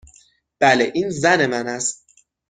[0.59, 0.91] بله.
[0.93, 2.05] این زن من است.